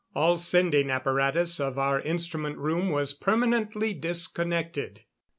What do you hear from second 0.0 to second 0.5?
All